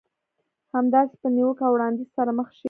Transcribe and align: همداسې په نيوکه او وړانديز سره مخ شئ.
همداسې 0.73 1.15
په 1.21 1.27
نيوکه 1.35 1.63
او 1.67 1.73
وړانديز 1.75 2.09
سره 2.17 2.31
مخ 2.37 2.47
شئ. 2.55 2.59